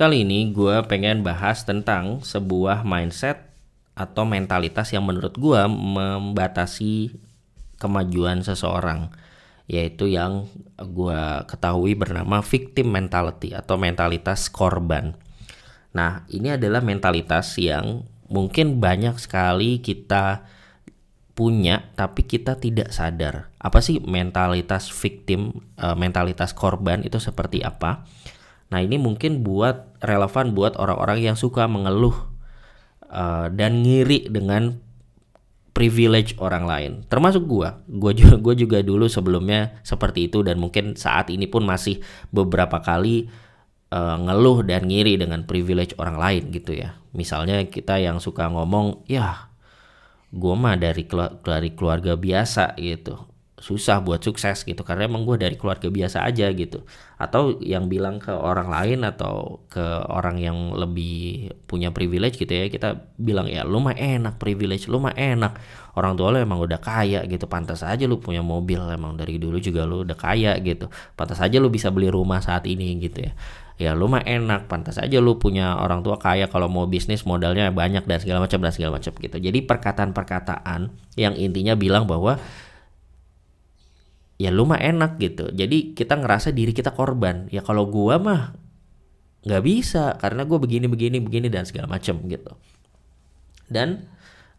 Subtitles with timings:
[0.00, 3.52] Kali ini gue pengen bahas tentang sebuah mindset
[3.92, 7.20] atau mentalitas yang menurut gue membatasi
[7.76, 9.12] kemajuan seseorang
[9.68, 10.48] yaitu yang
[10.80, 15.20] gue ketahui bernama victim mentality atau mentalitas korban.
[15.92, 20.48] Nah ini adalah mentalitas yang mungkin banyak sekali kita
[21.36, 28.08] punya tapi kita tidak sadar apa sih mentalitas victim, uh, mentalitas korban itu seperti apa?
[28.70, 32.14] Nah ini mungkin buat relevan buat orang-orang yang suka mengeluh
[33.10, 34.78] uh, dan ngiri dengan
[35.74, 36.92] privilege orang lain.
[37.10, 37.82] Termasuk gua.
[37.90, 41.98] Gua juga gua juga dulu sebelumnya seperti itu dan mungkin saat ini pun masih
[42.30, 43.26] beberapa kali
[43.90, 46.94] uh, ngeluh dan ngiri dengan privilege orang lain gitu ya.
[47.10, 49.50] Misalnya kita yang suka ngomong ya
[50.30, 51.10] gua mah dari
[51.42, 53.29] dari keluarga biasa gitu
[53.60, 56.82] susah buat sukses gitu karena emang gue dari keluarga biasa aja gitu.
[57.20, 62.72] Atau yang bilang ke orang lain atau ke orang yang lebih punya privilege gitu ya
[62.72, 65.60] kita bilang ya lu mah enak privilege lu mah enak.
[65.92, 69.60] Orang tua lu emang udah kaya gitu pantas aja lu punya mobil emang dari dulu
[69.60, 70.88] juga lu udah kaya gitu.
[71.12, 73.32] Pantas aja lu bisa beli rumah saat ini gitu ya.
[73.80, 77.72] Ya lu mah enak pantas aja lu punya orang tua kaya kalau mau bisnis modalnya
[77.72, 79.36] banyak dan segala macam dan segala macam gitu.
[79.36, 80.80] Jadi perkataan-perkataan
[81.20, 82.40] yang intinya bilang bahwa
[84.40, 85.52] ya lu mah enak gitu.
[85.52, 87.52] Jadi kita ngerasa diri kita korban.
[87.52, 88.56] Ya kalau gua mah
[89.40, 92.52] nggak bisa karena gue begini begini begini dan segala macem gitu.
[93.68, 94.04] Dan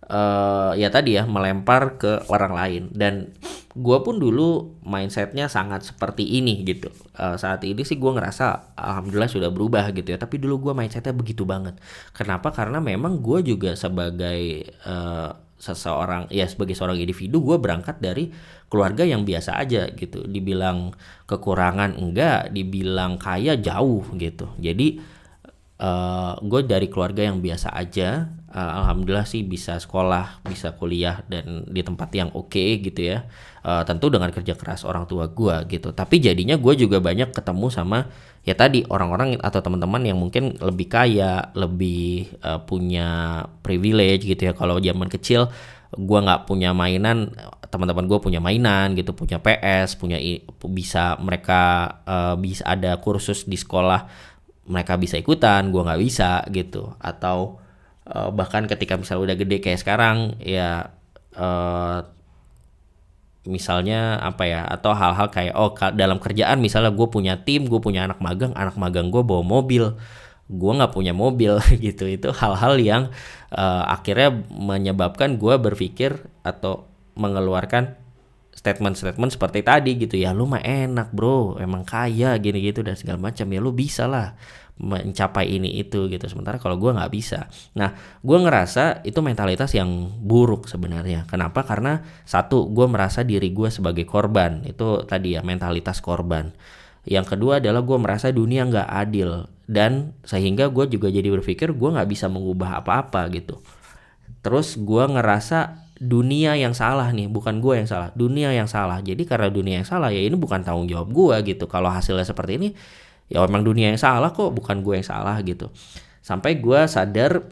[0.10, 2.84] uh, ya tadi ya melempar ke orang lain.
[2.94, 3.34] Dan
[3.72, 6.90] gue pun dulu mindsetnya sangat seperti ini gitu.
[7.18, 10.18] Uh, saat ini sih gue ngerasa alhamdulillah sudah berubah gitu ya.
[10.18, 11.78] Tapi dulu gue mindsetnya begitu banget.
[12.18, 12.50] Kenapa?
[12.50, 15.30] Karena memang gue juga sebagai uh,
[15.62, 18.34] seseorang ya sebagai seorang individu gue berangkat dari
[18.66, 20.26] keluarga yang biasa aja gitu.
[20.26, 20.98] Dibilang
[21.30, 24.50] kekurangan enggak dibilang kaya jauh gitu.
[24.58, 24.98] Jadi
[25.78, 31.24] uh, eh, gue dari keluarga yang biasa aja uh, alhamdulillah sih bisa sekolah bisa kuliah
[31.32, 33.26] dan di tempat yang oke okay, gitu ya
[33.64, 37.68] uh, tentu dengan kerja keras orang tua gue gitu tapi jadinya gue juga banyak ketemu
[37.72, 38.12] sama
[38.42, 44.54] ya tadi orang-orang atau teman-teman yang mungkin lebih kaya, lebih uh, punya privilege gitu ya.
[44.58, 45.50] Kalau zaman kecil
[45.92, 47.36] gue nggak punya mainan,
[47.70, 50.18] teman-teman gue punya mainan gitu, punya PS, punya
[50.72, 51.62] bisa mereka
[52.08, 54.08] uh, bisa ada kursus di sekolah,
[54.72, 56.98] mereka bisa ikutan, gue nggak bisa gitu.
[56.98, 57.62] Atau
[58.12, 60.92] uh, bahkan ketika misalnya udah gede kayak sekarang ya
[61.36, 62.04] uh,
[63.42, 68.06] misalnya apa ya atau hal-hal kayak oh dalam kerjaan misalnya gue punya tim gue punya
[68.06, 69.98] anak magang anak magang gue bawa mobil.
[70.52, 72.06] Gue nggak punya mobil gitu.
[72.06, 73.04] Itu hal-hal yang
[73.56, 76.86] uh, akhirnya menyebabkan gue berpikir atau
[77.18, 77.98] mengeluarkan
[78.52, 81.58] statement-statement seperti tadi gitu ya lu mah enak bro.
[81.58, 83.48] Emang kaya gini gitu dan segala macam.
[83.50, 84.38] Ya lu bisa lah
[84.82, 86.26] mencapai ini itu gitu.
[86.26, 87.48] Sementara kalau gue nggak bisa.
[87.78, 87.94] Nah
[88.26, 91.30] gue ngerasa itu mentalitas yang buruk sebenarnya.
[91.30, 91.62] Kenapa?
[91.62, 94.66] Karena satu gue merasa diri gue sebagai korban.
[94.66, 96.50] Itu tadi ya mentalitas korban.
[97.06, 99.46] Yang kedua adalah gue merasa dunia nggak adil.
[99.72, 103.62] Dan sehingga gue juga jadi berpikir gue nggak bisa mengubah apa-apa gitu.
[104.42, 109.06] Terus gue ngerasa dunia yang salah nih bukan gue yang salah dunia yang salah.
[109.06, 111.70] Jadi karena dunia yang salah ya ini bukan tanggung jawab gue gitu.
[111.70, 112.70] Kalau hasilnya seperti ini
[113.32, 115.72] ya memang dunia yang salah kok bukan gue yang salah gitu.
[116.20, 117.48] Sampai gue sadar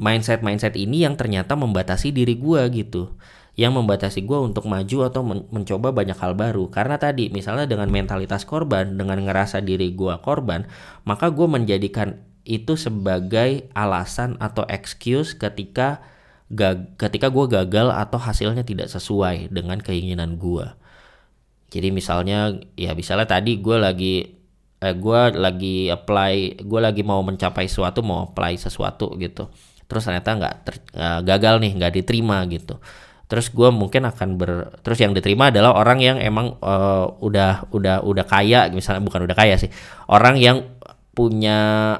[0.00, 3.12] mindset mindset ini yang ternyata membatasi diri gue gitu.
[3.54, 6.72] Yang membatasi gue untuk maju atau men mencoba banyak hal baru.
[6.72, 10.66] Karena tadi misalnya dengan mentalitas korban dengan ngerasa diri gue korban
[11.04, 16.04] maka gue menjadikan itu sebagai alasan atau excuse ketika
[17.00, 20.68] ketika gue gagal atau hasilnya tidak sesuai dengan keinginan gue
[21.72, 24.33] jadi misalnya ya misalnya tadi gue lagi
[24.84, 29.48] eh, gue lagi apply gue lagi mau mencapai sesuatu mau apply sesuatu gitu.
[29.88, 30.54] Terus ternyata nggak
[30.96, 32.76] uh, gagal nih nggak diterima gitu.
[33.24, 34.52] Terus gue mungkin akan ber
[34.84, 39.36] terus yang diterima adalah orang yang emang uh, udah udah udah kaya misalnya bukan udah
[39.36, 39.72] kaya sih.
[40.08, 40.76] Orang yang
[41.16, 41.96] punya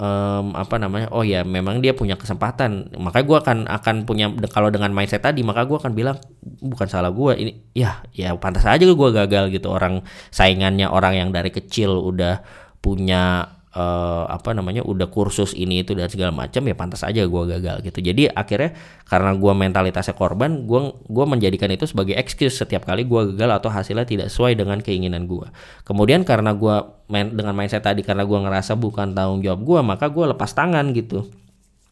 [0.00, 1.12] um, apa namanya?
[1.12, 2.96] Oh ya memang dia punya kesempatan.
[2.96, 6.16] Makanya gue akan akan punya kalau dengan mindset tadi maka gue akan bilang
[6.64, 9.68] bukan salah gue ini ya ya pantas aja gue gagal gitu.
[9.68, 10.02] Orang
[10.32, 12.40] saingannya orang yang dari kecil udah
[12.80, 17.42] punya uh, apa namanya udah kursus ini itu dan segala macam ya pantas aja gue
[17.46, 17.98] gagal gitu.
[18.02, 18.74] Jadi akhirnya
[19.06, 23.70] karena gue mentalitasnya korban gue gua menjadikan itu sebagai excuse setiap kali gue gagal atau
[23.70, 25.50] hasilnya tidak sesuai dengan keinginan gue
[25.82, 26.74] kemudian karena gue
[27.10, 30.90] main dengan mindset tadi karena gue ngerasa bukan tanggung jawab gue maka gue lepas tangan
[30.94, 31.30] gitu.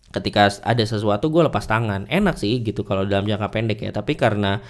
[0.09, 2.09] Ketika ada sesuatu gue lepas tangan.
[2.09, 4.65] Enak sih gitu kalau dalam jangka pendek ya tapi karena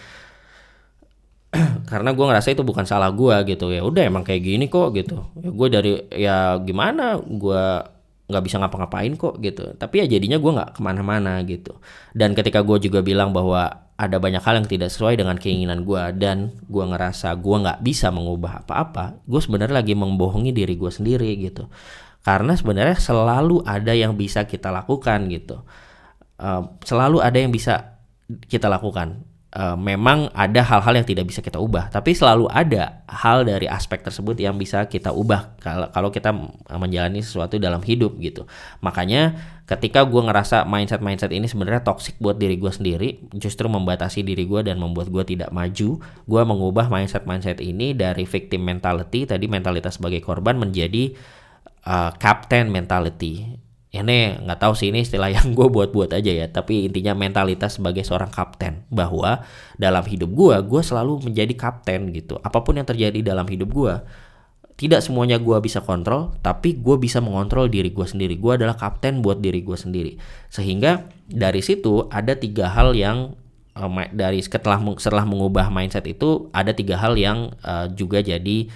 [1.91, 3.73] karena gue ngerasa itu bukan salah gue gitu.
[3.73, 5.25] Ya udah emang kayak gini kok gitu.
[5.41, 7.17] Ya gue dari ya gimana?
[7.21, 7.63] Gue
[8.29, 9.73] nggak bisa ngapa-ngapain kok gitu.
[9.81, 11.81] Tapi ya jadinya gue nggak ke mana-mana gitu.
[12.13, 16.03] Dan ketika gue juga bilang bahwa ada banyak hal yang tidak sesuai dengan keinginan gue
[16.23, 21.33] dan gue ngerasa gue nggak bisa mengubah apa-apa gue sebenarnya lagi membohongi diri gue sendiri
[21.41, 21.67] gitu.
[22.23, 25.65] Karena sebenarnya selalu ada yang bisa kita lakukan gitu.
[26.85, 27.97] Selalu ada yang bisa
[28.29, 29.25] kita lakukan
[29.59, 34.01] uh, memang ada hal-hal yang tidak bisa kita ubah, tapi selalu ada hal dari aspek
[34.07, 36.31] tersebut yang bisa kita ubah kalau kalau kita
[36.71, 38.47] menjalani sesuatu dalam hidup gitu.
[38.79, 39.35] Makanya
[39.67, 44.47] ketika gue ngerasa mindset mindset ini sebenarnya toxic buat diri gue sendiri, justru membatasi diri
[44.47, 49.51] gue dan membuat gue tidak maju, gue mengubah mindset mindset ini dari victim mentality tadi
[49.51, 51.13] mentalitas sebagai korban menjadi
[51.85, 53.59] uh, captain mentality
[53.89, 56.47] ini nggak tahu sih ini istilah yang gue buat-buat aja ya.
[56.49, 58.85] Tapi intinya mentalitas sebagai seorang kapten.
[58.93, 59.45] Bahwa
[59.81, 62.37] dalam hidup gue gue selalu menjadi kapten gitu.
[62.45, 63.95] Apa pun yang terjadi dalam hidup gue
[64.79, 68.39] tidak semuanya gue bisa kontrol tapi gue bisa mengontrol diri gue sendiri.
[68.39, 70.21] Gue adalah kapten buat diri gue sendiri.
[70.53, 73.35] Sehingga dari situ ada tiga hal yang
[73.75, 78.71] uh, dari setelah setelah mengubah mindset itu ada tiga hal yang uh, juga jadi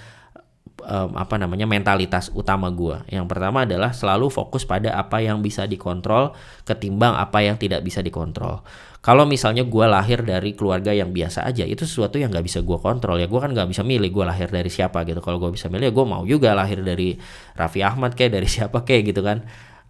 [0.82, 2.98] um, apa namanya mentalitas utama gue.
[3.10, 6.34] Yang pertama adalah selalu fokus pada apa yang bisa dikontrol
[6.66, 8.62] ketimbang apa yang tidak bisa dikontrol.
[9.02, 12.78] Kalau misalnya gue lahir dari keluarga yang biasa aja, itu sesuatu yang nggak bisa gue
[12.78, 13.26] kontrol ya.
[13.26, 15.18] Gue kan nggak bisa milih gue lahir dari siapa gitu.
[15.18, 17.18] Kalau gue bisa milih, ya gue mau juga lahir dari
[17.58, 19.42] Raffi Ahmad kayak dari siapa kayak gitu kan.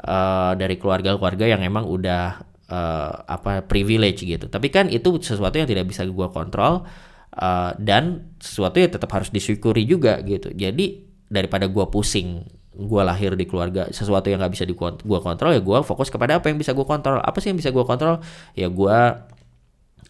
[0.03, 2.43] Uh, dari keluarga-keluarga yang emang udah
[2.73, 4.49] uh, apa privilege gitu.
[4.49, 6.89] Tapi kan itu sesuatu yang tidak bisa gue kontrol
[7.37, 10.53] uh, dan sesuatu ya tetap harus disyukuri juga gitu.
[10.53, 15.53] Jadi daripada gue pusing gue lahir di keluarga sesuatu yang nggak bisa di gue kontrol
[15.53, 17.21] ya gue fokus kepada apa yang bisa gue kontrol.
[17.21, 18.21] Apa sih yang bisa gue kontrol?
[18.57, 18.99] Ya gue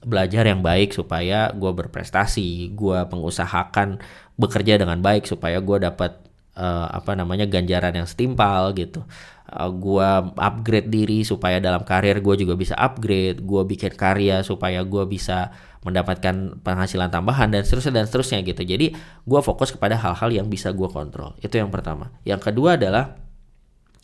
[0.03, 4.03] belajar yang baik supaya gue berprestasi gue mengusahakan
[4.35, 6.22] bekerja dengan baik supaya gue dapat
[6.57, 9.05] uh, apa namanya ganjaran yang setimpal gitu
[9.53, 10.09] uh, gue
[10.41, 15.53] upgrade diri supaya dalam karir gue juga bisa upgrade gue bikin karya supaya gue bisa
[15.83, 18.63] mendapatkan penghasilan tambahan dan seterusnya dan seterusnya gitu.
[18.63, 18.95] Jadi
[19.27, 21.35] gue fokus kepada hal-hal yang bisa gue kontrol.
[21.43, 22.15] Itu yang pertama.
[22.23, 23.19] Yang kedua adalah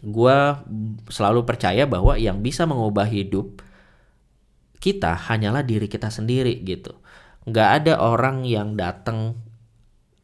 [0.03, 0.39] gue
[1.11, 3.63] selalu percaya bahwa yang bisa mengubah hidup
[4.79, 6.99] kita hanyalah diri kita sendiri gitu.
[7.47, 9.39] Nggak ada orang yang datang,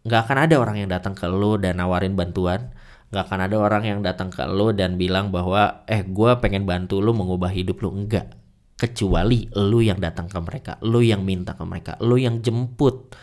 [0.04, 2.72] nggak akan ada orang yang datang ke lo dan nawarin bantuan.
[3.12, 7.00] Nggak akan ada orang yang datang ke lo dan bilang bahwa eh gue pengen bantu
[7.00, 7.90] lo mengubah hidup lo.
[7.92, 13.14] Enggak kecuali lu yang datang ke mereka, lu yang minta ke mereka, lu yang jemput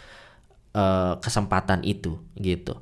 [0.75, 2.79] uh, kesempatan itu gitu.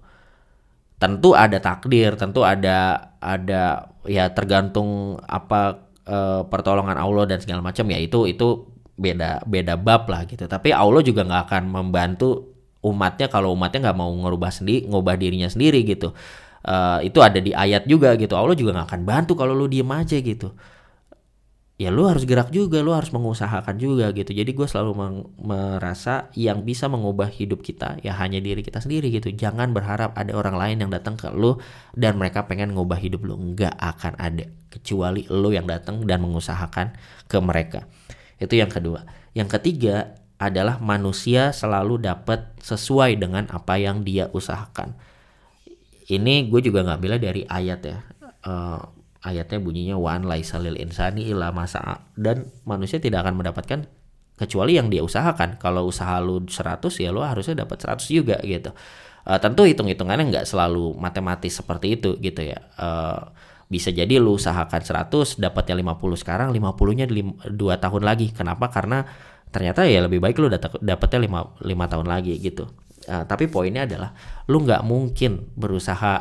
[0.99, 7.87] Tentu ada takdir, tentu ada ada ya tergantung apa uh, pertolongan Allah dan segala macam
[7.89, 8.69] ya itu itu
[8.99, 10.45] beda beda bab lah gitu.
[10.45, 12.48] Tapi Allah juga nggak akan membantu
[12.79, 16.15] umatnya kalau umatnya nggak mau ngerubah sendiri, ngubah dirinya sendiri gitu.
[16.59, 18.35] Uh, itu ada di ayat juga gitu.
[18.35, 20.51] Allah juga nggak akan bantu kalau lu diem aja gitu.
[21.79, 24.35] Ya lu harus gerak juga lu harus mengusahakan juga gitu.
[24.35, 29.31] Jadi gue selalu merasa yang bisa mengubah hidup kita ya hanya diri kita sendiri gitu.
[29.31, 31.55] Jangan berharap ada orang lain yang datang ke lu
[31.95, 33.39] dan mereka pengen ngubah hidup lu.
[33.55, 36.99] Nggak akan ada kecuali lu yang datang dan mengusahakan
[37.31, 37.87] ke mereka.
[38.43, 39.07] Itu yang kedua.
[39.31, 44.95] Yang ketiga adalah manusia selalu dapat sesuai dengan apa yang dia usahakan.
[46.09, 47.99] Ini gue juga ngambilnya dari ayat ya.
[48.47, 48.79] Uh,
[49.19, 52.07] ayatnya bunyinya wan laisalil insani illa masa.
[52.15, 53.79] Dan manusia tidak akan mendapatkan
[54.39, 55.59] kecuali yang dia usahakan.
[55.59, 58.71] Kalau usaha lu 100 ya lu harusnya dapat 100 juga gitu.
[59.27, 62.63] Uh, tentu hitung-hitungannya nggak selalu matematis seperti itu gitu ya.
[62.79, 63.27] Uh,
[63.69, 68.31] bisa jadi lu usahakan 100 dapatnya 50 sekarang 50 nya 2 tahun lagi.
[68.33, 68.71] Kenapa?
[68.73, 69.05] Karena
[69.49, 72.69] ternyata ya lebih baik lu dapatnya 5, 5 tahun lagi gitu.
[73.09, 74.13] Uh, tapi poinnya adalah
[74.45, 76.13] lu nggak mungkin berusaha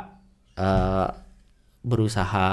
[0.56, 1.08] uh,
[1.84, 2.46] berusaha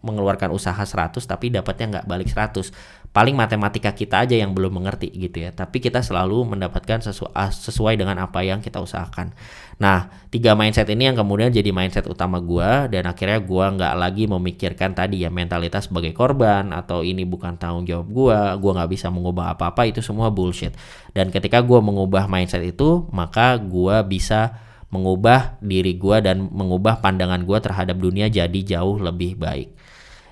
[0.00, 2.70] mengeluarkan usaha 100 tapi dapatnya nggak balik 100
[3.12, 5.52] paling matematika kita aja yang belum mengerti gitu ya.
[5.52, 9.36] Tapi kita selalu mendapatkan sesu ah, sesuai dengan apa yang kita usahakan.
[9.76, 14.24] Nah tiga mindset ini yang kemudian jadi mindset utama gue dan akhirnya gue nggak lagi
[14.24, 19.12] memikirkan tadi ya mentalitas sebagai korban atau ini bukan tanggung jawab gue gue nggak bisa
[19.12, 20.72] mengubah apa-apa itu semua bullshit.
[21.12, 24.56] Dan ketika gue mengubah mindset itu maka gue bisa
[24.88, 29.72] mengubah diri gue dan mengubah pandangan gue terhadap dunia jadi jauh lebih baik.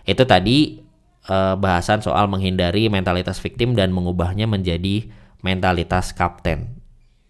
[0.04, 0.89] Itu tadi
[1.26, 5.10] uh, bahasan soal menghindari mentalitas victim dan mengubahnya menjadi
[5.44, 6.80] mentalitas kapten.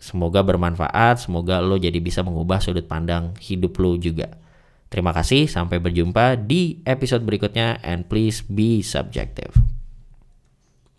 [0.01, 4.37] Semoga bermanfaat, semoga lo jadi bisa mengubah sudut pandang hidup lo juga.
[4.91, 9.55] Terima kasih, sampai berjumpa di episode berikutnya and please be subjective.